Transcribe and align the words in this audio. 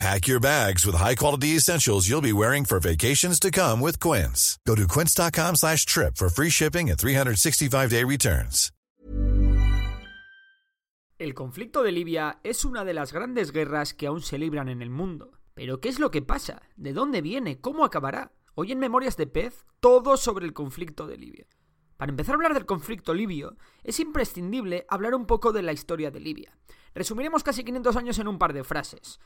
Pack 0.00 0.26
your 0.26 0.40
bags 0.40 0.84
with 0.84 0.96
high-quality 0.96 1.56
essentials 1.56 2.08
you'll 2.08 2.20
be 2.20 2.32
wearing 2.32 2.64
for 2.64 2.80
vacations 2.80 3.38
to 3.40 3.50
come 3.50 3.80
with 3.80 3.98
Quince. 4.00 4.58
Go 4.66 4.74
to 4.74 4.86
quince.com 4.86 5.56
slash 5.56 5.86
trip 5.86 6.16
for 6.16 6.28
free 6.28 6.50
shipping 6.50 6.90
and 6.90 6.98
365-day 6.98 8.04
returns. 8.04 8.70
El 11.16 11.32
conflicto 11.32 11.84
de 11.84 11.92
Libia 11.92 12.40
es 12.42 12.64
una 12.64 12.84
de 12.84 12.92
las 12.92 13.12
grandes 13.12 13.52
guerras 13.52 13.94
que 13.94 14.08
aún 14.08 14.20
se 14.20 14.36
libran 14.36 14.68
en 14.68 14.82
el 14.82 14.90
mundo. 14.90 15.30
Pero 15.54 15.80
¿qué 15.80 15.88
es 15.88 16.00
lo 16.00 16.10
que 16.10 16.22
pasa? 16.22 16.62
¿De 16.76 16.92
dónde 16.92 17.22
viene? 17.22 17.60
¿Cómo 17.60 17.84
acabará? 17.84 18.32
Hoy 18.56 18.72
en 18.72 18.80
Memorias 18.80 19.16
de 19.16 19.28
Pez, 19.28 19.64
todo 19.78 20.16
sobre 20.16 20.44
el 20.44 20.52
conflicto 20.52 21.06
de 21.06 21.16
Libia. 21.16 21.46
Para 21.96 22.10
empezar 22.10 22.32
a 22.32 22.36
hablar 22.36 22.54
del 22.54 22.66
conflicto 22.66 23.14
libio, 23.14 23.56
es 23.84 24.00
imprescindible 24.00 24.84
hablar 24.88 25.14
un 25.14 25.26
poco 25.26 25.52
de 25.52 25.62
la 25.62 25.72
historia 25.72 26.10
de 26.10 26.18
Libia. 26.18 26.58
Resumiremos 26.94 27.44
casi 27.44 27.62
500 27.62 27.96
años 27.96 28.18
en 28.18 28.28
un 28.28 28.38
par 28.38 28.52
de 28.52 28.64
frases. 28.64 29.20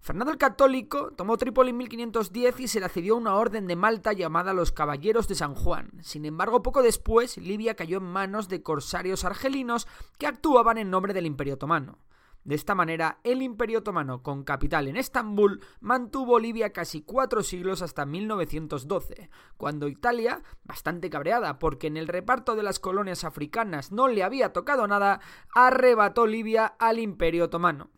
Fernando 0.00 0.32
el 0.32 0.38
Católico 0.38 1.12
tomó 1.12 1.36
Trípoli 1.36 1.70
en 1.70 1.76
1510 1.78 2.60
y 2.60 2.68
se 2.68 2.80
le 2.80 2.86
accedió 2.86 3.16
una 3.16 3.34
orden 3.34 3.66
de 3.66 3.76
Malta 3.76 4.12
llamada 4.12 4.54
los 4.54 4.72
Caballeros 4.72 5.28
de 5.28 5.34
San 5.34 5.54
Juan. 5.54 5.90
Sin 6.02 6.24
embargo, 6.24 6.62
poco 6.62 6.82
después, 6.82 7.36
Libia 7.36 7.74
cayó 7.74 7.98
en 7.98 8.04
manos 8.04 8.48
de 8.48 8.62
corsarios 8.62 9.24
argelinos 9.24 9.86
que 10.18 10.26
actuaban 10.26 10.78
en 10.78 10.90
nombre 10.90 11.12
del 11.12 11.26
Imperio 11.26 11.54
Otomano. 11.54 11.98
De 12.44 12.54
esta 12.54 12.74
manera, 12.74 13.18
el 13.24 13.42
Imperio 13.42 13.80
Otomano, 13.80 14.22
con 14.22 14.44
capital 14.44 14.88
en 14.88 14.96
Estambul, 14.96 15.60
mantuvo 15.80 16.38
Libia 16.38 16.72
casi 16.72 17.02
cuatro 17.02 17.42
siglos 17.42 17.82
hasta 17.82 18.06
1912, 18.06 19.28
cuando 19.58 19.88
Italia, 19.88 20.42
bastante 20.64 21.10
cabreada 21.10 21.58
porque 21.58 21.88
en 21.88 21.98
el 21.98 22.08
reparto 22.08 22.56
de 22.56 22.62
las 22.62 22.78
colonias 22.78 23.24
africanas 23.24 23.92
no 23.92 24.08
le 24.08 24.22
había 24.22 24.54
tocado 24.54 24.86
nada, 24.86 25.20
arrebató 25.54 26.26
Libia 26.26 26.64
al 26.78 27.00
Imperio 27.00 27.46
Otomano. 27.46 27.90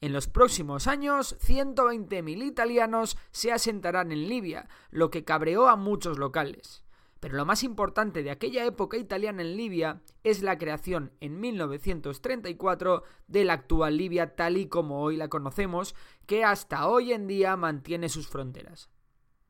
En 0.00 0.12
los 0.12 0.28
próximos 0.28 0.86
años, 0.86 1.36
120.000 1.40 2.46
italianos 2.46 3.18
se 3.32 3.50
asentarán 3.50 4.12
en 4.12 4.28
Libia, 4.28 4.68
lo 4.90 5.10
que 5.10 5.24
cabreó 5.24 5.68
a 5.68 5.74
muchos 5.74 6.18
locales. 6.18 6.84
Pero 7.18 7.36
lo 7.36 7.44
más 7.44 7.64
importante 7.64 8.22
de 8.22 8.30
aquella 8.30 8.64
época 8.64 8.96
italiana 8.96 9.42
en 9.42 9.56
Libia 9.56 10.00
es 10.22 10.42
la 10.42 10.56
creación 10.56 11.12
en 11.18 11.40
1934 11.40 13.02
de 13.26 13.44
la 13.44 13.54
actual 13.54 13.96
Libia 13.96 14.36
tal 14.36 14.56
y 14.56 14.68
como 14.68 15.02
hoy 15.02 15.16
la 15.16 15.26
conocemos, 15.28 15.96
que 16.26 16.44
hasta 16.44 16.86
hoy 16.86 17.12
en 17.12 17.26
día 17.26 17.56
mantiene 17.56 18.08
sus 18.08 18.28
fronteras. 18.28 18.90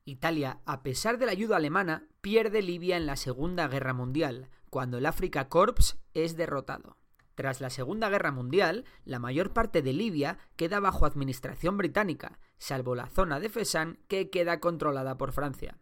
Italia, 0.03 0.61
a 0.65 0.81
pesar 0.81 1.19
de 1.19 1.27
la 1.27 1.31
ayuda 1.31 1.57
alemana, 1.57 2.07
pierde 2.21 2.63
Libia 2.63 2.97
en 2.97 3.05
la 3.05 3.17
Segunda 3.17 3.67
Guerra 3.67 3.93
Mundial, 3.93 4.49
cuando 4.71 4.97
el 4.97 5.05
Afrika 5.05 5.47
Korps 5.47 5.99
es 6.15 6.35
derrotado. 6.35 6.98
Tras 7.39 7.61
la 7.61 7.69
Segunda 7.69 8.09
Guerra 8.09 8.33
Mundial, 8.33 8.83
la 9.05 9.17
mayor 9.17 9.53
parte 9.53 9.81
de 9.81 9.93
Libia 9.93 10.39
queda 10.57 10.81
bajo 10.81 11.05
administración 11.05 11.77
británica, 11.77 12.37
salvo 12.57 12.95
la 12.95 13.07
zona 13.07 13.39
de 13.39 13.47
Fesan 13.47 13.97
que 14.09 14.29
queda 14.29 14.59
controlada 14.59 15.17
por 15.17 15.31
Francia. 15.31 15.77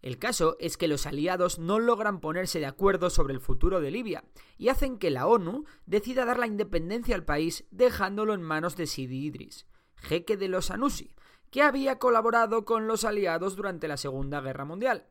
El 0.00 0.18
caso 0.18 0.56
es 0.58 0.76
que 0.76 0.88
los 0.88 1.06
aliados 1.06 1.60
no 1.60 1.78
logran 1.78 2.18
ponerse 2.18 2.58
de 2.58 2.66
acuerdo 2.66 3.10
sobre 3.10 3.32
el 3.32 3.38
futuro 3.38 3.80
de 3.80 3.92
Libia 3.92 4.24
y 4.58 4.70
hacen 4.70 4.98
que 4.98 5.12
la 5.12 5.28
ONU 5.28 5.66
decida 5.86 6.24
dar 6.24 6.40
la 6.40 6.48
independencia 6.48 7.14
al 7.14 7.24
país 7.24 7.64
dejándolo 7.70 8.34
en 8.34 8.42
manos 8.42 8.74
de 8.74 8.88
Sidi 8.88 9.24
Idris, 9.24 9.66
jeque 9.94 10.36
de 10.36 10.48
los 10.48 10.72
Anusi, 10.72 11.14
que 11.52 11.62
había 11.62 12.00
colaborado 12.00 12.64
con 12.64 12.88
los 12.88 13.04
aliados 13.04 13.54
durante 13.54 13.86
la 13.86 13.98
Segunda 13.98 14.40
Guerra 14.40 14.64
Mundial. 14.64 15.06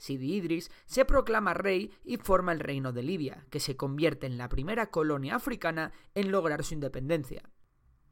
Sidi 0.00 0.34
Idris 0.34 0.70
se 0.86 1.04
proclama 1.04 1.52
rey 1.52 1.92
y 2.02 2.16
forma 2.16 2.52
el 2.52 2.60
Reino 2.60 2.92
de 2.92 3.02
Libia, 3.02 3.46
que 3.50 3.60
se 3.60 3.76
convierte 3.76 4.26
en 4.26 4.38
la 4.38 4.48
primera 4.48 4.90
colonia 4.90 5.36
africana 5.36 5.92
en 6.14 6.32
lograr 6.32 6.64
su 6.64 6.72
independencia. 6.72 7.42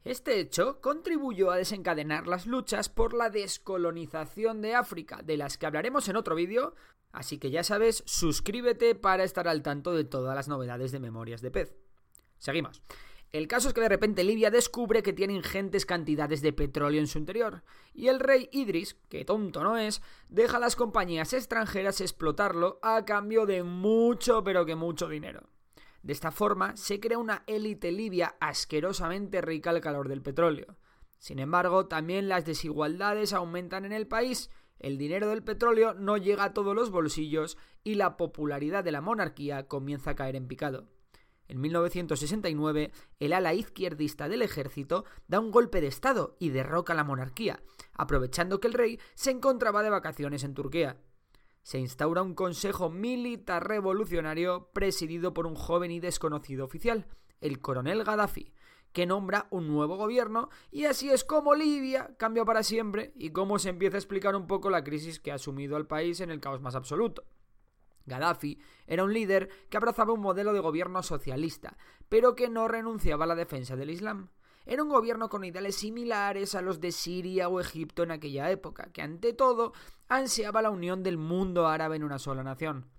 Este 0.03 0.39
hecho 0.39 0.79
contribuyó 0.81 1.49
a 1.49 1.57
desencadenar 1.57 2.27
las 2.27 2.45
luchas 2.45 2.89
por 2.89 3.13
la 3.13 3.31
descolonización 3.31 4.61
de 4.61 4.75
África, 4.75 5.21
de 5.23 5.35
las 5.35 5.57
que 5.57 5.65
hablaremos 5.65 6.07
en 6.07 6.15
otro 6.15 6.35
vídeo, 6.35 6.75
así 7.11 7.39
que 7.39 7.49
ya 7.49 7.63
sabes, 7.63 8.03
suscríbete 8.05 8.93
para 8.93 9.23
estar 9.23 9.47
al 9.47 9.63
tanto 9.63 9.91
de 9.93 10.03
todas 10.03 10.35
las 10.35 10.47
novedades 10.47 10.91
de 10.91 10.99
Memorias 10.99 11.41
de 11.41 11.49
Pez. 11.49 11.75
Seguimos. 12.37 12.83
El 13.31 13.47
caso 13.47 13.67
es 13.67 13.75
que 13.75 13.81
de 13.81 13.89
repente 13.89 14.23
Libia 14.23 14.49
descubre 14.49 15.03
que 15.03 15.13
tiene 15.13 15.33
ingentes 15.33 15.85
cantidades 15.85 16.41
de 16.41 16.51
petróleo 16.51 16.99
en 16.99 17.05
su 17.05 17.19
interior, 17.19 17.63
y 17.93 18.07
el 18.07 18.19
rey 18.19 18.49
Idris, 18.51 18.95
que 19.07 19.23
tonto 19.23 19.63
no 19.63 19.77
es, 19.77 20.01
deja 20.29 20.57
a 20.57 20.59
las 20.59 20.75
compañías 20.75 21.33
extranjeras 21.33 22.01
explotarlo 22.01 22.79
a 22.81 23.05
cambio 23.05 23.45
de 23.45 23.61
mucho 23.61 24.43
pero 24.43 24.65
que 24.65 24.75
mucho 24.75 25.07
dinero. 25.07 25.47
De 26.01 26.13
esta 26.13 26.31
forma 26.31 26.75
se 26.75 26.99
crea 26.99 27.19
una 27.19 27.43
élite 27.45 27.91
libia 27.91 28.35
asquerosamente 28.39 29.41
rica 29.41 29.69
al 29.69 29.81
calor 29.81 30.07
del 30.07 30.23
petróleo. 30.23 30.77
Sin 31.19 31.37
embargo, 31.37 31.85
también 31.85 32.29
las 32.29 32.45
desigualdades 32.45 33.33
aumentan 33.33 33.85
en 33.85 33.91
el 33.91 34.07
país, 34.07 34.49
el 34.79 34.97
dinero 34.97 35.27
del 35.27 35.43
petróleo 35.43 35.93
no 35.93 36.17
llega 36.17 36.45
a 36.45 36.53
todos 36.53 36.73
los 36.73 36.89
bolsillos 36.89 37.57
y 37.83 37.95
la 37.95 38.17
popularidad 38.17 38.83
de 38.83 38.93
la 38.93 39.01
monarquía 39.01 39.67
comienza 39.67 40.11
a 40.11 40.15
caer 40.15 40.35
en 40.35 40.47
picado. 40.47 40.87
En 41.49 41.59
1969, 41.61 42.91
el 43.19 43.33
ala 43.33 43.55
izquierdista 43.55 44.29
del 44.29 44.43
ejército 44.43 45.03
da 45.27 45.39
un 45.39 45.49
golpe 45.49 45.81
de 45.81 45.87
Estado 45.87 46.37
y 46.39 46.49
derroca 46.49 46.93
la 46.93 47.03
monarquía, 47.03 47.63
aprovechando 47.93 48.59
que 48.59 48.67
el 48.67 48.73
rey 48.73 48.99
se 49.15 49.31
encontraba 49.31 49.81
de 49.81 49.89
vacaciones 49.89 50.43
en 50.43 50.53
Turquía. 50.53 51.01
Se 51.63 51.79
instaura 51.79 52.21
un 52.21 52.35
consejo 52.35 52.91
militar 52.91 53.67
revolucionario 53.67 54.69
presidido 54.73 55.33
por 55.33 55.47
un 55.47 55.55
joven 55.55 55.89
y 55.89 55.99
desconocido 55.99 56.65
oficial, 56.65 57.07
el 57.41 57.59
coronel 57.59 58.03
Gaddafi, 58.03 58.53
que 58.93 59.07
nombra 59.07 59.47
un 59.49 59.67
nuevo 59.67 59.97
gobierno 59.97 60.49
y 60.69 60.85
así 60.85 61.09
es 61.09 61.23
como 61.23 61.55
Libia 61.55 62.15
cambia 62.17 62.45
para 62.45 62.61
siempre 62.61 63.11
y 63.15 63.31
cómo 63.31 63.57
se 63.57 63.69
empieza 63.69 63.97
a 63.97 63.99
explicar 63.99 64.35
un 64.35 64.45
poco 64.45 64.69
la 64.69 64.83
crisis 64.83 65.19
que 65.19 65.31
ha 65.31 65.39
sumido 65.39 65.75
al 65.77 65.87
país 65.87 66.19
en 66.21 66.29
el 66.29 66.39
caos 66.39 66.61
más 66.61 66.75
absoluto. 66.75 67.23
Gaddafi 68.09 68.59
era 68.87 69.03
un 69.03 69.13
líder 69.13 69.49
que 69.69 69.77
abrazaba 69.77 70.13
un 70.13 70.19
modelo 70.19 70.51
de 70.51 70.59
gobierno 70.59 71.01
socialista, 71.03 71.77
pero 72.09 72.35
que 72.35 72.49
no 72.49 72.67
renunciaba 72.67 73.23
a 73.23 73.27
la 73.27 73.35
defensa 73.35 73.75
del 73.75 73.89
Islam. 73.89 74.29
Era 74.65 74.83
un 74.83 74.89
gobierno 74.89 75.29
con 75.29 75.43
ideales 75.43 75.75
similares 75.75 76.53
a 76.53 76.61
los 76.61 76.79
de 76.79 76.91
Siria 76.91 77.49
o 77.49 77.59
Egipto 77.59 78.03
en 78.03 78.11
aquella 78.11 78.51
época, 78.51 78.91
que 78.91 79.01
ante 79.01 79.33
todo 79.33 79.73
ansiaba 80.09 80.61
la 80.61 80.69
unión 80.69 81.01
del 81.01 81.17
mundo 81.17 81.67
árabe 81.67 81.95
en 81.95 82.03
una 82.03 82.19
sola 82.19 82.43
nación. 82.43 82.89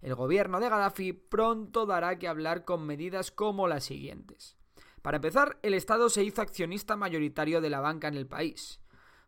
El 0.00 0.16
gobierno 0.16 0.58
de 0.58 0.68
Gaddafi 0.68 1.12
pronto 1.12 1.86
dará 1.86 2.18
que 2.18 2.26
hablar 2.26 2.64
con 2.64 2.86
medidas 2.86 3.30
como 3.30 3.68
las 3.68 3.84
siguientes. 3.84 4.56
Para 5.00 5.16
empezar, 5.16 5.58
el 5.62 5.74
Estado 5.74 6.08
se 6.08 6.24
hizo 6.24 6.42
accionista 6.42 6.96
mayoritario 6.96 7.60
de 7.60 7.70
la 7.70 7.80
banca 7.80 8.08
en 8.08 8.16
el 8.16 8.26
país. 8.26 8.80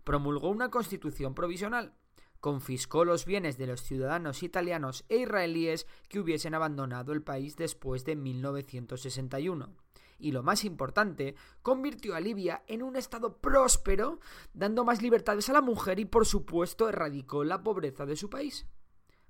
Promulgó 0.03 0.49
una 0.49 0.71
constitución 0.71 1.35
provisional 1.35 1.95
confiscó 2.45 3.07
los 3.07 3.25
bienes 3.25 3.57
de 3.57 3.67
los 3.67 3.81
ciudadanos 3.81 4.43
italianos 4.43 5.07
e 5.09 5.17
israelíes 5.17 5.87
que 6.11 6.21
hubiesen 6.21 6.55
abandonado 6.55 7.15
el 7.15 7.23
país 7.23 7.57
después 7.57 8.05
de 8.05 8.17
1961. 8.17 9.75
Y 10.19 10.33
lo 10.33 10.43
más 10.43 10.67
importante, 10.67 11.37
convirtió 11.63 12.15
a 12.15 12.21
Libia 12.21 12.63
en 12.67 12.83
un 12.83 12.97
estado 12.97 13.39
próspero, 13.39 14.21
dando 14.53 14.85
más 14.85 15.01
libertades 15.01 15.49
a 15.49 15.55
la 15.55 15.63
mujer 15.63 15.99
y 15.99 16.05
por 16.05 16.27
supuesto 16.27 16.87
erradicó 16.87 17.45
la 17.45 17.63
pobreza 17.63 18.05
de 18.05 18.15
su 18.15 18.29
país. 18.29 18.67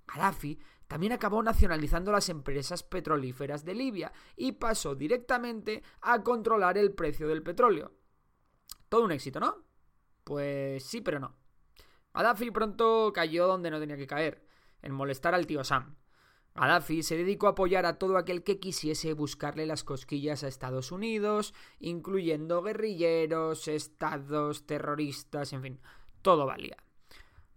Gaddafi 0.09 0.59
también 0.89 1.13
acabó 1.13 1.41
nacionalizando 1.41 2.11
las 2.11 2.29
empresas 2.29 2.83
petrolíferas 2.83 3.65
de 3.65 3.77
Libia 3.77 4.13
y 4.35 4.51
pasó 4.51 4.97
directamente 4.97 5.85
a 6.01 6.21
controlar 6.25 6.79
el 6.79 6.93
precio 6.95 7.29
del 7.29 7.45
petróleo. 7.45 7.93
Todo 8.89 9.05
un 9.05 9.13
éxito, 9.13 9.39
¿no? 9.39 9.63
Pues 10.25 10.83
sí, 10.83 11.01
pero 11.01 11.21
no. 11.21 11.44
Gaddafi 12.15 12.53
pronto 12.53 13.13
cayó 13.13 13.49
donde 13.49 13.71
no 13.71 13.81
tenía 13.81 13.97
que 13.97 14.07
caer, 14.07 14.47
en 14.83 14.93
molestar 14.93 15.35
al 15.35 15.47
tío 15.47 15.65
Sam. 15.65 15.97
Gaddafi 16.55 17.03
se 17.03 17.17
dedicó 17.17 17.49
a 17.49 17.51
apoyar 17.51 17.85
a 17.85 17.99
todo 17.99 18.17
aquel 18.17 18.45
que 18.45 18.61
quisiese 18.61 19.13
buscarle 19.15 19.67
las 19.67 19.83
cosquillas 19.83 20.45
a 20.45 20.49
Estados 20.49 20.93
Unidos, 20.93 21.53
incluyendo 21.81 22.63
guerrilleros, 22.63 23.67
estados, 23.67 24.65
terroristas, 24.65 25.53
en 25.53 25.63
fin, 25.63 25.81
todo 26.23 26.47
valía. 26.47 26.77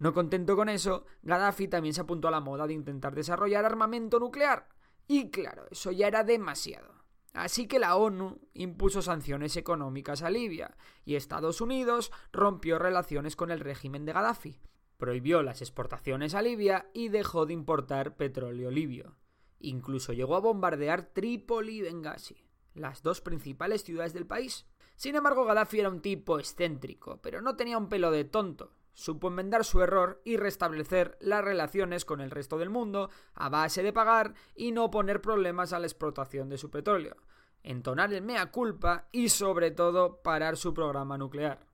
No 0.00 0.12
contento 0.12 0.56
con 0.56 0.68
eso, 0.68 1.06
Gaddafi 1.22 1.68
también 1.68 1.94
se 1.94 2.00
apuntó 2.00 2.26
a 2.26 2.32
la 2.32 2.40
moda 2.40 2.66
de 2.66 2.74
intentar 2.74 3.14
desarrollar 3.14 3.64
armamento 3.64 4.18
nuclear. 4.18 4.68
Y 5.06 5.30
claro, 5.30 5.66
eso 5.70 5.92
ya 5.92 6.08
era 6.08 6.24
demasiado. 6.24 6.97
Así 7.32 7.66
que 7.66 7.78
la 7.78 7.96
ONU 7.96 8.40
impuso 8.54 9.02
sanciones 9.02 9.56
económicas 9.56 10.22
a 10.22 10.30
Libia 10.30 10.76
y 11.04 11.14
Estados 11.14 11.60
Unidos 11.60 12.10
rompió 12.32 12.78
relaciones 12.78 13.36
con 13.36 13.50
el 13.50 13.60
régimen 13.60 14.04
de 14.04 14.12
Gaddafi, 14.12 14.60
prohibió 14.96 15.42
las 15.42 15.62
exportaciones 15.62 16.34
a 16.34 16.42
Libia 16.42 16.90
y 16.92 17.08
dejó 17.08 17.46
de 17.46 17.52
importar 17.52 18.16
petróleo 18.16 18.70
libio. 18.70 19.16
Incluso 19.60 20.12
llegó 20.12 20.36
a 20.36 20.40
bombardear 20.40 21.12
Trípoli 21.12 21.76
y 21.76 21.82
Benghazi, 21.82 22.44
las 22.74 23.02
dos 23.02 23.20
principales 23.20 23.84
ciudades 23.84 24.12
del 24.12 24.26
país. 24.26 24.66
Sin 24.96 25.14
embargo, 25.14 25.44
Gaddafi 25.44 25.80
era 25.80 25.90
un 25.90 26.00
tipo 26.00 26.38
excéntrico, 26.38 27.20
pero 27.22 27.40
no 27.40 27.56
tenía 27.56 27.78
un 27.78 27.88
pelo 27.88 28.10
de 28.10 28.24
tonto. 28.24 28.72
Supo 28.98 29.28
enmendar 29.28 29.64
su 29.64 29.80
error 29.80 30.20
y 30.24 30.38
restablecer 30.38 31.16
las 31.20 31.44
relaciones 31.44 32.04
con 32.04 32.20
el 32.20 32.32
resto 32.32 32.58
del 32.58 32.68
mundo 32.68 33.10
a 33.32 33.48
base 33.48 33.84
de 33.84 33.92
pagar 33.92 34.34
y 34.56 34.72
no 34.72 34.90
poner 34.90 35.20
problemas 35.20 35.72
a 35.72 35.78
la 35.78 35.86
explotación 35.86 36.48
de 36.48 36.58
su 36.58 36.68
petróleo, 36.68 37.14
entonar 37.62 38.12
el 38.12 38.24
mea 38.24 38.50
culpa 38.50 39.06
y 39.12 39.28
sobre 39.28 39.70
todo 39.70 40.20
parar 40.20 40.56
su 40.56 40.74
programa 40.74 41.16
nuclear. 41.16 41.64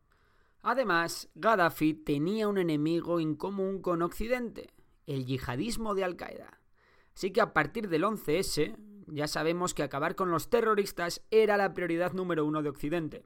Además, 0.60 1.30
Gaddafi 1.34 1.94
tenía 1.94 2.46
un 2.46 2.58
enemigo 2.58 3.18
en 3.18 3.36
común 3.36 3.80
con 3.80 4.02
Occidente, 4.02 4.74
el 5.06 5.24
yihadismo 5.24 5.94
de 5.94 6.04
Al-Qaeda. 6.04 6.60
Así 7.16 7.30
que 7.30 7.40
a 7.40 7.54
partir 7.54 7.88
del 7.88 8.04
11S, 8.04 8.76
ya 9.06 9.28
sabemos 9.28 9.72
que 9.72 9.82
acabar 9.82 10.14
con 10.14 10.30
los 10.30 10.50
terroristas 10.50 11.22
era 11.30 11.56
la 11.56 11.72
prioridad 11.72 12.12
número 12.12 12.44
uno 12.44 12.62
de 12.62 12.68
Occidente. 12.68 13.24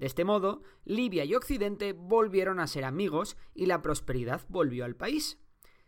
De 0.00 0.06
este 0.06 0.24
modo, 0.24 0.62
Libia 0.86 1.26
y 1.26 1.34
Occidente 1.34 1.92
volvieron 1.92 2.58
a 2.58 2.66
ser 2.66 2.86
amigos 2.86 3.36
y 3.54 3.66
la 3.66 3.82
prosperidad 3.82 4.40
volvió 4.48 4.86
al 4.86 4.96
país. 4.96 5.38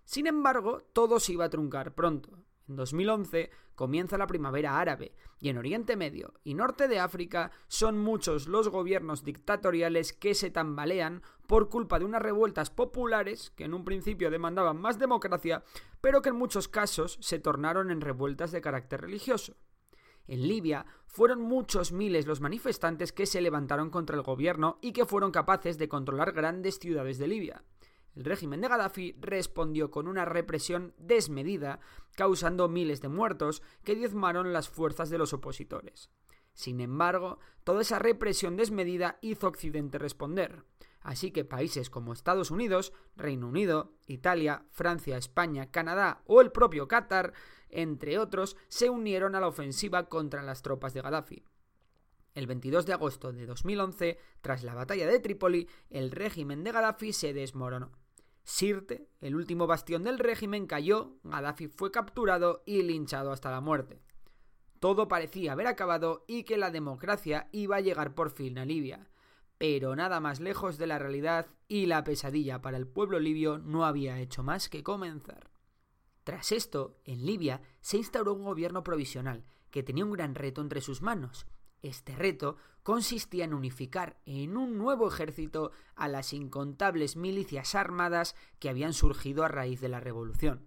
Sin 0.04 0.26
embargo, 0.26 0.82
todo 0.92 1.18
se 1.18 1.32
iba 1.32 1.46
a 1.46 1.48
truncar 1.48 1.94
pronto. 1.94 2.28
En 2.68 2.76
2011 2.76 3.48
comienza 3.74 4.18
la 4.18 4.26
primavera 4.26 4.78
árabe 4.78 5.14
y 5.40 5.48
en 5.48 5.56
Oriente 5.56 5.96
Medio 5.96 6.34
y 6.44 6.52
Norte 6.52 6.88
de 6.88 6.98
África 6.98 7.52
son 7.68 7.98
muchos 7.98 8.48
los 8.48 8.68
gobiernos 8.68 9.24
dictatoriales 9.24 10.12
que 10.12 10.34
se 10.34 10.50
tambalean 10.50 11.22
por 11.46 11.70
culpa 11.70 11.98
de 11.98 12.04
unas 12.04 12.20
revueltas 12.20 12.68
populares 12.68 13.50
que 13.56 13.64
en 13.64 13.72
un 13.72 13.82
principio 13.82 14.30
demandaban 14.30 14.78
más 14.78 14.98
democracia, 14.98 15.64
pero 16.02 16.20
que 16.20 16.28
en 16.28 16.36
muchos 16.36 16.68
casos 16.68 17.16
se 17.22 17.38
tornaron 17.38 17.90
en 17.90 18.02
revueltas 18.02 18.52
de 18.52 18.60
carácter 18.60 19.00
religioso. 19.00 19.56
En 20.26 20.46
Libia 20.46 20.86
fueron 21.06 21.40
muchos 21.40 21.92
miles 21.92 22.26
los 22.26 22.40
manifestantes 22.40 23.12
que 23.12 23.26
se 23.26 23.40
levantaron 23.40 23.90
contra 23.90 24.16
el 24.16 24.22
gobierno 24.22 24.78
y 24.80 24.92
que 24.92 25.04
fueron 25.04 25.30
capaces 25.30 25.78
de 25.78 25.88
controlar 25.88 26.32
grandes 26.32 26.78
ciudades 26.78 27.18
de 27.18 27.28
Libia. 27.28 27.64
El 28.14 28.24
régimen 28.24 28.60
de 28.60 28.68
Gaddafi 28.68 29.16
respondió 29.20 29.90
con 29.90 30.06
una 30.06 30.24
represión 30.24 30.94
desmedida, 30.98 31.80
causando 32.14 32.68
miles 32.68 33.00
de 33.00 33.08
muertos 33.08 33.62
que 33.84 33.94
diezmaron 33.94 34.52
las 34.52 34.68
fuerzas 34.68 35.08
de 35.08 35.18
los 35.18 35.32
opositores. 35.32 36.10
Sin 36.52 36.80
embargo, 36.80 37.38
toda 37.64 37.80
esa 37.80 37.98
represión 37.98 38.56
desmedida 38.56 39.18
hizo 39.22 39.48
Occidente 39.48 39.98
responder. 39.98 40.64
Así 41.02 41.30
que 41.30 41.44
países 41.44 41.90
como 41.90 42.12
Estados 42.12 42.50
Unidos, 42.50 42.92
Reino 43.16 43.48
Unido, 43.48 43.92
Italia, 44.06 44.64
Francia, 44.70 45.16
España, 45.16 45.70
Canadá 45.70 46.22
o 46.26 46.40
el 46.40 46.52
propio 46.52 46.88
Qatar, 46.88 47.32
entre 47.68 48.18
otros, 48.18 48.56
se 48.68 48.90
unieron 48.90 49.34
a 49.34 49.40
la 49.40 49.48
ofensiva 49.48 50.08
contra 50.08 50.42
las 50.42 50.62
tropas 50.62 50.94
de 50.94 51.02
Gaddafi. 51.02 51.44
El 52.34 52.46
22 52.46 52.86
de 52.86 52.92
agosto 52.92 53.32
de 53.32 53.46
2011, 53.46 54.18
tras 54.40 54.62
la 54.62 54.74
batalla 54.74 55.06
de 55.06 55.18
Trípoli, 55.18 55.68
el 55.90 56.10
régimen 56.10 56.64
de 56.64 56.72
Gaddafi 56.72 57.12
se 57.12 57.32
desmoronó. 57.32 57.92
Sirte, 58.44 59.08
el 59.20 59.36
último 59.36 59.66
bastión 59.66 60.02
del 60.02 60.18
régimen, 60.18 60.66
cayó, 60.66 61.18
Gaddafi 61.24 61.68
fue 61.68 61.90
capturado 61.90 62.62
y 62.66 62.82
linchado 62.82 63.32
hasta 63.32 63.50
la 63.50 63.60
muerte. 63.60 64.02
Todo 64.80 65.08
parecía 65.08 65.52
haber 65.52 65.68
acabado 65.68 66.24
y 66.26 66.42
que 66.42 66.56
la 66.56 66.70
democracia 66.70 67.48
iba 67.52 67.76
a 67.76 67.80
llegar 67.80 68.14
por 68.14 68.30
fin 68.30 68.58
a 68.58 68.64
Libia. 68.64 69.08
Pero 69.62 69.94
nada 69.94 70.18
más 70.18 70.40
lejos 70.40 70.76
de 70.76 70.88
la 70.88 70.98
realidad 70.98 71.46
y 71.68 71.86
la 71.86 72.02
pesadilla 72.02 72.60
para 72.60 72.76
el 72.76 72.88
pueblo 72.88 73.20
libio 73.20 73.58
no 73.58 73.84
había 73.84 74.18
hecho 74.18 74.42
más 74.42 74.68
que 74.68 74.82
comenzar. 74.82 75.52
Tras 76.24 76.50
esto, 76.50 76.98
en 77.04 77.24
Libia 77.24 77.62
se 77.80 77.96
instauró 77.96 78.34
un 78.34 78.42
gobierno 78.42 78.82
provisional 78.82 79.44
que 79.70 79.84
tenía 79.84 80.04
un 80.04 80.10
gran 80.10 80.34
reto 80.34 80.62
entre 80.62 80.80
sus 80.80 81.00
manos, 81.00 81.46
este 81.80 82.16
reto 82.16 82.56
consistía 82.82 83.44
en 83.44 83.54
unificar 83.54 84.18
en 84.26 84.56
un 84.56 84.78
nuevo 84.78 85.06
ejército 85.06 85.70
a 85.94 86.08
las 86.08 86.32
incontables 86.32 87.14
milicias 87.14 87.76
armadas 87.76 88.34
que 88.58 88.68
habían 88.68 88.92
surgido 88.92 89.44
a 89.44 89.48
raíz 89.48 89.80
de 89.80 89.88
la 89.88 90.00
revolución. 90.00 90.66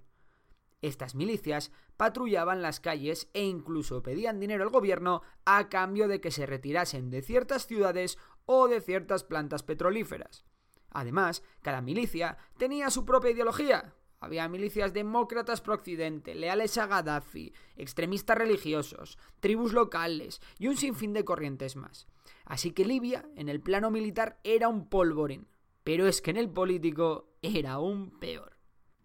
Estas 0.82 1.16
milicias 1.16 1.74
patrullaban 1.98 2.62
las 2.62 2.80
calles 2.80 3.30
e 3.34 3.44
incluso 3.44 4.04
pedían 4.04 4.40
dinero 4.40 4.64
al 4.64 4.70
gobierno 4.70 5.22
a 5.46 5.70
cambio 5.70 6.08
de 6.08 6.22
que 6.22 6.32
se 6.32 6.46
retirasen 6.46 7.10
de 7.10 7.22
ciertas 7.22 7.68
ciudades 7.68 8.18
o 8.46 8.68
de 8.68 8.82
ciertas 8.82 9.24
plantas 9.24 9.64
petrolíferas. 9.64 10.46
Además, 10.92 11.44
cada 11.62 11.82
milicia 11.82 12.38
tenía 12.58 12.90
su 12.90 13.06
propia 13.06 13.32
ideología, 13.32 13.96
había 14.26 14.48
milicias 14.48 14.94
demócratas 14.94 15.62
pro-occidente, 15.62 16.34
leales 16.34 16.78
a 16.78 16.88
Gaddafi, 16.88 17.54
extremistas 17.76 18.38
religiosos, 18.38 19.20
tribus 19.40 19.72
locales 19.74 20.42
y 20.58 20.68
un 20.68 20.78
sinfín 20.78 21.14
de 21.14 21.24
corrientes 21.26 21.76
más. 21.76 22.08
Así 22.44 22.72
que 22.72 22.86
Libia, 22.86 23.30
en 23.36 23.50
el 23.50 23.62
plano 23.62 23.92
militar, 23.92 24.40
era 24.44 24.68
un 24.68 24.90
polvorín. 24.90 25.48
Pero 25.84 26.08
es 26.08 26.24
que 26.24 26.32
en 26.32 26.38
el 26.38 26.50
político 26.50 27.36
era 27.44 27.74
aún 27.74 28.18
peor. 28.20 28.58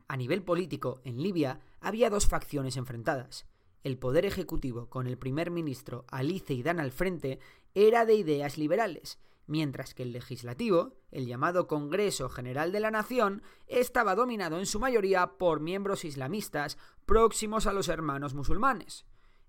A 0.09 0.17
nivel 0.17 0.43
político, 0.43 1.01
en 1.05 1.23
Libia 1.23 1.61
había 1.81 2.11
dos 2.11 2.27
facciones 2.27 2.77
enfrentadas. 2.77 3.47
El 3.83 3.99
poder 3.99 4.27
ejecutivo, 4.27 4.91
con 4.91 5.07
el 5.07 5.17
primer 5.17 5.51
ministro 5.51 6.05
Ali 6.09 6.39
Zeidan 6.39 6.81
al 6.81 6.93
frente, 6.93 7.39
era 7.75 8.05
de 8.05 8.15
ideas 8.15 8.59
liberales, 8.59 9.19
mientras 9.47 9.95
que 9.95 10.03
el 10.03 10.13
legislativo, 10.13 10.95
el 11.11 11.27
llamado 11.27 11.67
Congreso 11.67 12.29
General 12.29 12.73
de 12.73 12.81
la 12.81 12.91
Nación, 12.91 13.43
estaba 13.67 14.15
dominado 14.15 14.59
en 14.59 14.67
su 14.67 14.79
mayoría 14.79 15.39
por 15.39 15.61
miembros 15.61 16.05
islamistas 16.05 16.79
próximos 17.07 17.67
a 17.67 17.73
los 17.73 17.89
hermanos 17.89 18.35
musulmanes. 18.35 19.07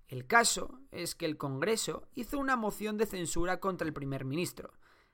El 0.07 0.27
caso 0.27 0.79
es 0.91 1.15
que 1.15 1.25
el 1.25 1.37
Congreso 1.37 2.07
hizo 2.15 2.39
una 2.39 2.55
moción 2.55 2.97
de 2.97 3.05
censura 3.05 3.59
contra 3.59 3.87
el 3.87 3.93
primer 3.93 4.25
ministro. 4.25 4.73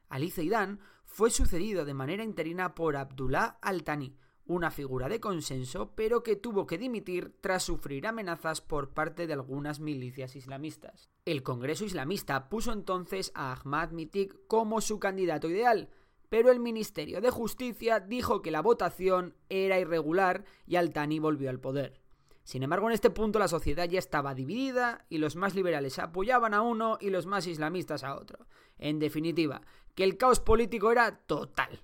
Ali 0.10 0.32
Zeidan 0.32 0.80
fue 1.06 1.32
sucedido 1.32 1.86
de 1.86 1.94
manera 1.94 2.24
interina 2.24 2.74
por 2.74 2.96
Abdullah 2.96 3.58
al-Thani, 3.62 4.16
una 4.48 4.72
figura 4.72 5.10
de 5.10 5.20
consenso, 5.20 5.94
pero 5.96 6.24
que 6.24 6.36
tuvo 6.36 6.66
que 6.66 6.78
dimitir 6.78 7.36
tras 7.42 7.64
sufrir 7.64 8.08
amenazas 8.08 8.62
por 8.62 8.90
parte 8.94 9.28
de 9.28 9.34
algunas 9.34 9.80
milicias 9.80 10.36
islamistas. 10.36 11.10
El 11.26 11.44
Congreso 11.44 11.86
Islamista 11.86 12.50
puso 12.50 12.72
entonces 12.72 13.32
a 13.36 13.52
Ahmad 13.52 13.92
Mitik 13.92 14.48
como 14.48 14.82
su 14.82 15.00
candidato 15.00 15.50
ideal, 15.50 15.90
pero 16.30 16.52
el 16.52 16.60
Ministerio 16.60 17.22
de 17.22 17.30
Justicia 17.30 18.00
dijo 18.00 18.42
que 18.42 18.52
la 18.52 18.62
votación 18.62 19.36
era 19.50 19.80
irregular 19.80 20.46
y 20.66 20.76
Al-Thani 20.76 21.20
volvió 21.20 21.50
al 21.50 21.60
poder. 21.60 22.02
Sin 22.44 22.64
embargo, 22.64 22.88
en 22.88 22.94
este 22.94 23.10
punto 23.10 23.40
la 23.40 23.50
sociedad 23.50 23.90
ya 23.90 24.00
estaba 24.00 24.34
dividida 24.34 25.06
y 25.10 25.18
los 25.18 25.36
más 25.36 25.54
liberales 25.54 26.00
apoyaban 26.00 26.54
a 26.54 26.62
uno 26.62 26.98
y 27.02 27.10
los 27.10 27.26
más 27.26 27.46
islamistas 27.46 28.06
a 28.06 28.16
otro. 28.16 28.48
En 28.78 29.00
definitiva, 29.00 29.62
que 29.96 30.06
el 30.06 30.16
caos 30.16 30.40
político 30.40 30.92
era 30.92 31.12
total. 31.26 31.82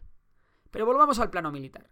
Pero 0.71 0.85
volvamos 0.85 1.19
al 1.19 1.29
plano 1.29 1.51
militar. 1.51 1.89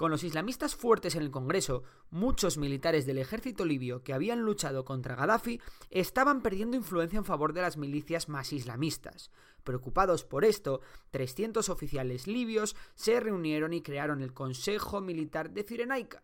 Con 0.00 0.10
los 0.10 0.24
islamistas 0.24 0.76
fuertes 0.76 1.14
en 1.14 1.20
el 1.20 1.30
Congreso, 1.30 1.82
muchos 2.08 2.56
militares 2.56 3.04
del 3.04 3.18
ejército 3.18 3.66
libio 3.66 4.02
que 4.02 4.14
habían 4.14 4.40
luchado 4.40 4.86
contra 4.86 5.14
Gaddafi 5.14 5.60
estaban 5.90 6.40
perdiendo 6.40 6.74
influencia 6.74 7.18
en 7.18 7.26
favor 7.26 7.52
de 7.52 7.60
las 7.60 7.76
milicias 7.76 8.30
más 8.30 8.54
islamistas. 8.54 9.30
Preocupados 9.62 10.24
por 10.24 10.46
esto, 10.46 10.80
300 11.10 11.68
oficiales 11.68 12.26
libios 12.26 12.76
se 12.94 13.20
reunieron 13.20 13.74
y 13.74 13.82
crearon 13.82 14.22
el 14.22 14.32
Consejo 14.32 15.02
Militar 15.02 15.50
de 15.50 15.64
Cirenaica, 15.64 16.22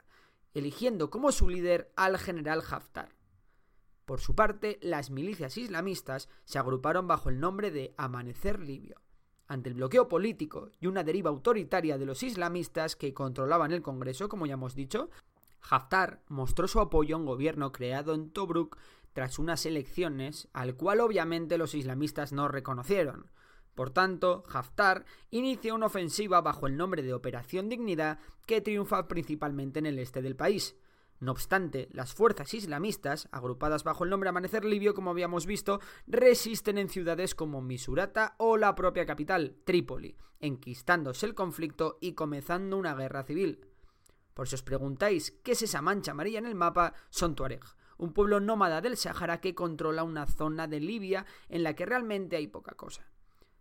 eligiendo 0.54 1.10
como 1.10 1.30
su 1.30 1.50
líder 1.50 1.92
al 1.96 2.16
general 2.16 2.62
Haftar. 2.70 3.14
Por 4.06 4.20
su 4.20 4.34
parte, 4.34 4.78
las 4.80 5.10
milicias 5.10 5.58
islamistas 5.58 6.30
se 6.46 6.58
agruparon 6.58 7.06
bajo 7.08 7.28
el 7.28 7.40
nombre 7.40 7.70
de 7.70 7.92
Amanecer 7.98 8.58
Libio 8.58 9.02
ante 9.48 9.68
el 9.68 9.74
bloqueo 9.74 10.08
político 10.08 10.70
y 10.80 10.86
una 10.86 11.04
deriva 11.04 11.30
autoritaria 11.30 11.98
de 11.98 12.06
los 12.06 12.22
islamistas 12.22 12.96
que 12.96 13.14
controlaban 13.14 13.72
el 13.72 13.82
Congreso, 13.82 14.28
como 14.28 14.46
ya 14.46 14.54
hemos 14.54 14.74
dicho, 14.74 15.10
Haftar 15.68 16.22
mostró 16.28 16.68
su 16.68 16.80
apoyo 16.80 17.16
a 17.16 17.18
un 17.18 17.26
gobierno 17.26 17.72
creado 17.72 18.14
en 18.14 18.30
Tobruk 18.30 18.76
tras 19.12 19.38
unas 19.38 19.66
elecciones, 19.66 20.48
al 20.52 20.76
cual 20.76 21.00
obviamente 21.00 21.58
los 21.58 21.74
islamistas 21.74 22.32
no 22.32 22.48
reconocieron. 22.48 23.30
Por 23.74 23.90
tanto, 23.90 24.42
Haftar 24.50 25.04
inició 25.30 25.74
una 25.74 25.86
ofensiva 25.86 26.40
bajo 26.40 26.66
el 26.66 26.76
nombre 26.76 27.02
de 27.02 27.14
Operación 27.14 27.68
Dignidad 27.68 28.18
que 28.46 28.60
triunfa 28.60 29.06
principalmente 29.08 29.78
en 29.78 29.86
el 29.86 29.98
este 29.98 30.22
del 30.22 30.36
país. 30.36 30.76
No 31.18 31.32
obstante, 31.32 31.88
las 31.92 32.12
fuerzas 32.12 32.52
islamistas, 32.52 33.28
agrupadas 33.32 33.84
bajo 33.84 34.04
el 34.04 34.10
nombre 34.10 34.28
Amanecer 34.28 34.64
Libio, 34.64 34.94
como 34.94 35.10
habíamos 35.10 35.46
visto, 35.46 35.80
resisten 36.06 36.76
en 36.76 36.90
ciudades 36.90 37.34
como 37.34 37.62
Misurata 37.62 38.34
o 38.38 38.58
la 38.58 38.74
propia 38.74 39.06
capital, 39.06 39.56
Trípoli, 39.64 40.16
enquistándose 40.40 41.24
el 41.24 41.34
conflicto 41.34 41.96
y 42.02 42.12
comenzando 42.12 42.76
una 42.76 42.94
guerra 42.94 43.22
civil. 43.22 43.66
Por 44.34 44.46
si 44.46 44.56
os 44.56 44.62
preguntáis 44.62 45.30
qué 45.42 45.52
es 45.52 45.62
esa 45.62 45.80
mancha 45.80 46.10
amarilla 46.10 46.38
en 46.38 46.46
el 46.46 46.54
mapa, 46.54 46.92
son 47.08 47.34
Tuareg, 47.34 47.64
un 47.96 48.12
pueblo 48.12 48.38
nómada 48.38 48.82
del 48.82 48.98
Sáhara 48.98 49.40
que 49.40 49.54
controla 49.54 50.04
una 50.04 50.26
zona 50.26 50.66
de 50.68 50.80
Libia 50.80 51.24
en 51.48 51.62
la 51.62 51.74
que 51.74 51.86
realmente 51.86 52.36
hay 52.36 52.46
poca 52.46 52.74
cosa. 52.74 53.10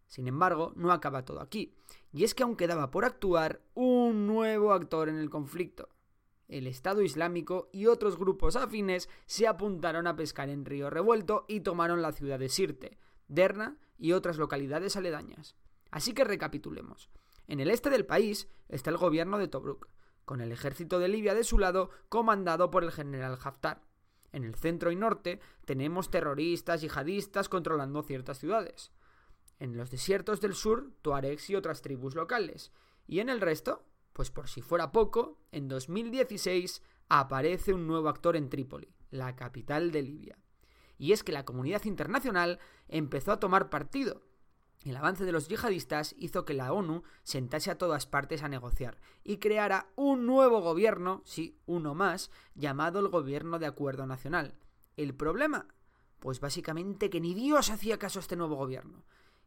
Sin 0.08 0.28
embargo, 0.28 0.74
no 0.76 0.92
acaba 0.92 1.24
todo 1.24 1.40
aquí, 1.40 1.74
y 2.12 2.26
es 2.26 2.36
que 2.36 2.44
aún 2.44 2.58
quedaba 2.58 2.92
por 2.92 3.06
actuar 3.06 3.62
un 3.74 4.28
nuevo 4.28 4.74
actor 4.74 5.08
en 5.08 5.18
el 5.18 5.30
conflicto, 5.30 5.95
el 6.48 6.68
Estado 6.68 7.02
Islámico 7.02 7.70
y 7.72 7.88
otros 7.88 8.18
grupos 8.18 8.56
afines 8.56 9.10
se 9.26 9.48
apuntaron 9.48 10.08
a 10.08 10.16
pescar 10.16 10.50
en 10.50 10.66
Río 10.66 10.90
Revuelto 10.90 11.46
y 11.48 11.62
tomaron 11.62 12.02
la 12.02 12.12
ciudad 12.12 12.40
de 12.40 12.50
Sirte, 12.50 12.98
Derna 13.28 13.78
y 13.98 14.12
otras 14.12 14.38
localidades 14.38 14.96
aledañas. 14.96 15.56
Así 15.92 16.14
que 16.14 16.24
recapitulemos. 16.24 17.10
En 17.48 17.60
el 17.60 17.70
este 17.70 17.90
del 17.90 18.06
país 18.06 18.50
está 18.70 18.90
el 18.90 18.98
gobierno 18.98 19.38
de 19.38 19.48
Tobruk, 19.48 19.88
con 20.26 20.42
el 20.42 20.52
ejército 20.52 21.00
de 21.00 21.08
Libia 21.08 21.34
de 21.34 21.44
su 21.44 21.60
lado 21.60 21.90
comandado 22.10 22.70
por 22.72 22.84
el 22.84 22.92
general 22.92 23.38
Haftar. 23.42 23.82
En 24.32 24.44
el 24.44 24.56
centro 24.56 24.92
y 24.92 24.96
norte 24.96 25.40
tenemos 25.66 26.10
terroristas 26.10 26.82
yihadistas 26.82 27.48
controlando 27.48 28.04
ciertas 28.04 28.40
ciudades. 28.40 28.92
En 29.60 29.78
los 29.78 29.90
desiertos 29.90 30.42
del 30.42 30.54
sur, 30.54 30.92
tuaregs 31.02 31.50
y 31.50 31.56
otras 31.56 31.82
tribus 31.82 32.16
locales. 32.16 32.72
Y 33.08 33.20
en 33.20 33.30
el 33.30 33.40
resto, 33.40 33.86
pues 34.16 34.32
por 34.32 34.48
si 34.48 34.62
fuera 34.62 34.94
poco, 34.94 35.42
en 35.52 35.68
2016 35.68 36.82
aparece 37.10 37.74
un 37.74 37.86
nuevo 37.86 38.08
actor 38.08 38.38
en 38.38 38.50
Trípoli, 38.50 38.88
la 39.12 39.36
capital 39.36 39.92
de 39.92 40.04
Libia. 40.04 40.40
Y 40.98 41.12
es 41.12 41.22
que 41.22 41.34
la 41.34 41.44
comunidad 41.44 41.84
internacional 41.84 42.60
empezó 42.88 43.34
a 43.34 43.42
tomar 43.42 43.70
partido. 43.70 44.22
El 44.86 44.96
avance 44.96 45.26
de 45.26 45.34
los 45.34 45.50
yihadistas 45.50 46.16
hizo 46.18 46.46
que 46.46 46.54
la 46.54 46.72
ONU 46.72 47.04
sentase 47.24 47.72
a 47.72 47.78
todas 47.78 48.08
partes 48.08 48.42
a 48.42 48.48
negociar 48.48 49.02
y 49.22 49.40
creara 49.40 49.90
un 49.98 50.26
nuevo 50.26 50.62
gobierno, 50.62 51.22
sí, 51.26 51.60
uno 51.66 51.94
más, 51.94 52.32
llamado 52.54 53.00
el 53.00 53.10
Gobierno 53.10 53.60
de 53.60 53.66
Acuerdo 53.66 54.06
Nacional. 54.06 54.56
¿El 54.96 55.14
problema? 55.14 55.68
Pues 56.20 56.40
básicamente 56.40 57.10
que 57.10 57.20
ni 57.20 57.34
Dios 57.34 57.70
hacía 57.70 58.00
caso 58.00 58.20
a 58.20 58.22
este 58.22 58.38
nuevo 58.38 58.56
gobierno 58.56 59.04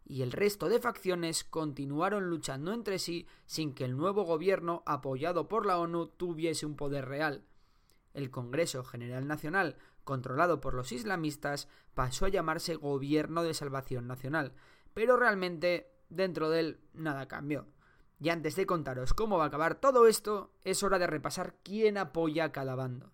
y 0.08 0.22
el 0.22 0.32
resto 0.32 0.70
de 0.70 0.80
facciones 0.80 1.44
continuaron 1.44 2.30
luchando 2.30 2.72
entre 2.72 2.98
sí 2.98 3.28
sin 3.44 3.74
que 3.74 3.84
el 3.84 3.96
nuevo 3.96 4.24
gobierno, 4.24 4.82
apoyado 4.86 5.48
por 5.48 5.66
la 5.66 5.78
ONU, 5.78 6.06
tuviese 6.06 6.64
un 6.64 6.76
poder 6.76 7.06
real. 7.06 7.44
El 8.14 8.30
Congreso 8.30 8.82
General 8.84 9.26
Nacional, 9.26 9.76
controlado 10.04 10.60
por 10.60 10.72
los 10.72 10.92
islamistas, 10.92 11.68
pasó 11.94 12.24
a 12.24 12.30
llamarse 12.30 12.74
Gobierno 12.74 13.42
de 13.42 13.52
Salvación 13.52 14.06
Nacional, 14.06 14.54
pero 14.94 15.18
realmente 15.18 15.92
dentro 16.08 16.48
de 16.48 16.60
él 16.60 16.80
nada 16.94 17.28
cambió. 17.28 17.66
Y 18.18 18.30
antes 18.30 18.56
de 18.56 18.64
contaros 18.66 19.12
cómo 19.12 19.36
va 19.36 19.44
a 19.44 19.48
acabar 19.48 19.74
todo 19.74 20.06
esto, 20.06 20.54
es 20.64 20.82
hora 20.82 20.98
de 20.98 21.06
repasar 21.06 21.56
quién 21.62 21.98
apoya 21.98 22.44
a 22.44 22.52
cada 22.52 22.74
bando. 22.74 23.12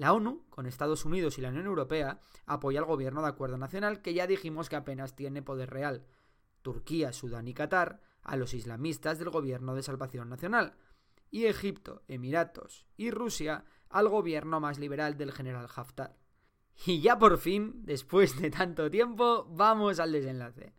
La 0.00 0.14
ONU, 0.14 0.46
con 0.48 0.64
Estados 0.64 1.04
Unidos 1.04 1.36
y 1.36 1.42
la 1.42 1.50
Unión 1.50 1.66
Europea, 1.66 2.20
apoya 2.46 2.80
al 2.80 2.86
gobierno 2.86 3.20
de 3.20 3.28
acuerdo 3.28 3.58
nacional 3.58 4.00
que 4.00 4.14
ya 4.14 4.26
dijimos 4.26 4.70
que 4.70 4.76
apenas 4.76 5.14
tiene 5.14 5.42
poder 5.42 5.68
real. 5.68 6.06
Turquía, 6.62 7.12
Sudán 7.12 7.48
y 7.48 7.52
Qatar 7.52 8.00
a 8.22 8.36
los 8.36 8.54
islamistas 8.54 9.18
del 9.18 9.28
gobierno 9.28 9.74
de 9.74 9.82
salvación 9.82 10.30
nacional. 10.30 10.72
Y 11.30 11.44
Egipto, 11.44 12.00
Emiratos 12.08 12.86
y 12.96 13.10
Rusia 13.10 13.66
al 13.90 14.08
gobierno 14.08 14.58
más 14.58 14.78
liberal 14.78 15.18
del 15.18 15.32
general 15.32 15.68
Haftar. 15.76 16.16
Y 16.86 17.02
ya 17.02 17.18
por 17.18 17.36
fin, 17.36 17.84
después 17.84 18.40
de 18.40 18.50
tanto 18.50 18.90
tiempo, 18.90 19.48
vamos 19.50 20.00
al 20.00 20.12
desenlace. 20.12 20.72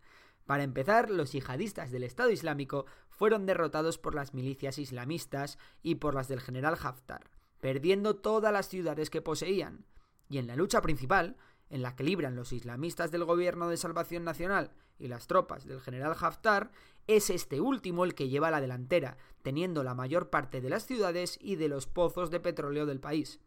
Para 0.47 0.63
empezar, 0.63 1.11
los 1.11 1.31
yihadistas 1.31 1.91
del 1.91 2.05
Estado 2.05 2.31
Islámico 2.31 2.87
fueron 3.07 3.45
derrotados 3.45 3.99
por 3.99 4.15
las 4.15 4.33
milicias 4.33 4.79
islamistas 4.79 5.59
y 5.83 5.93
por 5.93 6.15
las 6.15 6.27
del 6.27 6.41
general 6.41 6.75
Haftar 6.81 7.29
perdiendo 7.61 8.17
todas 8.17 8.51
las 8.51 8.67
ciudades 8.67 9.09
que 9.09 9.21
poseían. 9.21 9.85
Y 10.29 10.39
en 10.39 10.47
la 10.47 10.57
lucha 10.57 10.81
principal, 10.81 11.37
en 11.69 11.81
la 11.81 11.95
que 11.95 12.03
libran 12.03 12.35
los 12.35 12.51
islamistas 12.51 13.11
del 13.11 13.23
Gobierno 13.23 13.69
de 13.69 13.77
Salvación 13.77 14.25
Nacional 14.25 14.71
y 14.99 15.07
las 15.07 15.27
tropas 15.27 15.65
del 15.65 15.79
general 15.79 16.15
Haftar, 16.19 16.71
es 17.07 17.29
este 17.29 17.61
último 17.61 18.03
el 18.03 18.13
que 18.13 18.29
lleva 18.29 18.51
la 18.51 18.61
delantera, 18.61 19.17
teniendo 19.41 19.83
la 19.83 19.95
mayor 19.95 20.29
parte 20.29 20.59
de 20.61 20.69
las 20.69 20.85
ciudades 20.85 21.39
y 21.41 21.55
de 21.55 21.69
los 21.69 21.87
pozos 21.87 22.29
de 22.29 22.39
petróleo 22.39 22.85
del 22.85 22.99
país. 22.99 23.39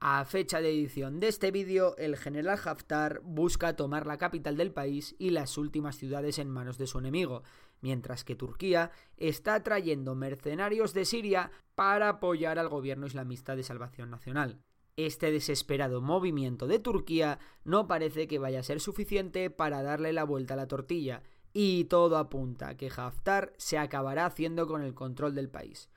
A 0.00 0.24
fecha 0.26 0.60
de 0.60 0.68
edición 0.68 1.18
de 1.18 1.28
este 1.28 1.50
vídeo, 1.50 1.96
el 1.96 2.16
general 2.16 2.60
Haftar 2.62 3.20
busca 3.24 3.74
tomar 3.74 4.06
la 4.06 4.18
capital 4.18 4.56
del 4.56 4.70
país 4.70 5.14
y 5.18 5.30
las 5.30 5.56
últimas 5.56 5.96
ciudades 5.96 6.38
en 6.38 6.50
manos 6.50 6.76
de 6.76 6.86
su 6.86 6.98
enemigo, 6.98 7.42
mientras 7.84 8.24
que 8.24 8.34
Turquía 8.34 8.92
está 9.18 9.62
trayendo 9.62 10.14
mercenarios 10.14 10.94
de 10.94 11.04
Siria 11.04 11.50
para 11.74 12.08
apoyar 12.08 12.58
al 12.58 12.70
gobierno 12.70 13.06
islamista 13.06 13.56
de 13.56 13.62
Salvación 13.62 14.08
Nacional. 14.08 14.62
Este 14.96 15.30
desesperado 15.30 16.00
movimiento 16.00 16.66
de 16.66 16.78
Turquía 16.78 17.38
no 17.62 17.86
parece 17.86 18.26
que 18.26 18.38
vaya 18.38 18.60
a 18.60 18.62
ser 18.62 18.80
suficiente 18.80 19.50
para 19.50 19.82
darle 19.82 20.14
la 20.14 20.24
vuelta 20.24 20.54
a 20.54 20.56
la 20.56 20.66
tortilla, 20.66 21.24
y 21.52 21.84
todo 21.84 22.16
apunta 22.16 22.68
a 22.68 22.76
que 22.78 22.90
Haftar 22.96 23.52
se 23.58 23.76
acabará 23.76 24.24
haciendo 24.24 24.66
con 24.66 24.80
el 24.80 24.94
control 24.94 25.34
del 25.34 25.50
país. 25.50 25.90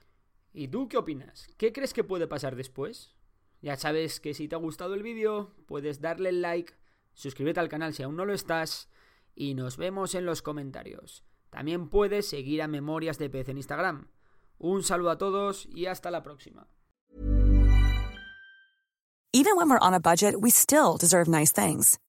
¿Y 0.52 0.68
tú 0.68 0.90
qué 0.90 0.98
opinas? 0.98 1.48
¿Qué 1.56 1.72
crees 1.72 1.94
que 1.94 2.04
puede 2.04 2.28
pasar 2.28 2.58
después? 2.58 3.16
Ya 3.62 3.78
sabes 3.78 4.20
que 4.20 4.34
si 4.34 4.50
te 4.50 4.56
ha 4.56 4.60
gustado 4.60 4.94
el 4.94 5.04
vídeo, 5.04 5.54
puedes 5.66 6.02
darle 6.02 6.34
like, 6.34 6.74
suscríbete 7.14 7.62
al 7.62 7.70
canal 7.70 7.94
si 7.94 8.04
aún 8.04 8.18
no 8.18 8.26
lo 8.26 8.34
estás, 8.34 8.90
y 9.36 9.54
nos 9.54 9.78
vemos 9.78 10.16
en 10.16 10.26
los 10.26 10.42
comentarios. 10.42 11.24
También 11.50 11.90
puedes 11.90 12.30
seguir 12.30 12.62
a 12.62 12.68
Memorias 12.68 13.18
de 13.18 13.30
Pez 13.30 13.50
en 13.50 13.58
Instagram. 13.58 14.08
Un 14.60 14.84
saludo 14.84 15.12
a 15.12 15.18
todos 15.18 15.68
y 15.74 15.86
hasta 15.86 16.12
la 16.12 16.24
próxima. 16.24 16.68
Even 19.34 19.56
when 19.56 19.70
we're 19.70 19.80
on 19.80 19.94
a 19.94 20.00
budget, 20.00 20.40
we 20.40 20.50
still 20.50 20.98
deserve 20.98 21.28
nice 21.28 21.52
things. 21.52 22.00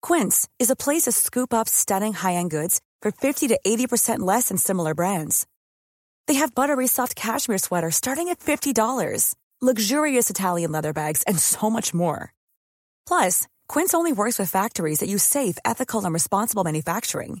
Quince 0.00 0.48
is 0.58 0.70
a 0.70 0.76
place 0.76 1.02
to 1.02 1.12
scoop 1.12 1.52
up 1.52 1.68
stunning 1.68 2.12
high-end 2.12 2.50
goods 2.50 2.80
for 3.02 3.10
50 3.10 3.48
to 3.48 3.58
80% 3.66 4.20
less 4.20 4.48
than 4.48 4.58
similar 4.58 4.94
brands. 4.94 5.46
They 6.28 6.34
have 6.34 6.54
buttery 6.54 6.86
soft 6.86 7.16
cashmere 7.16 7.58
sweaters 7.58 7.96
starting 7.96 8.28
at 8.28 8.38
$50 8.38 8.72
luxurious 9.60 10.30
Italian 10.30 10.72
leather 10.72 10.92
bags, 10.92 11.22
and 11.24 11.38
so 11.38 11.68
much 11.70 11.92
more. 11.92 12.32
Plus, 13.06 13.48
Quince 13.66 13.94
only 13.94 14.12
works 14.12 14.38
with 14.38 14.50
factories 14.50 15.00
that 15.00 15.08
use 15.08 15.24
safe, 15.24 15.58
ethical, 15.64 16.04
and 16.04 16.14
responsible 16.14 16.64
manufacturing. 16.64 17.40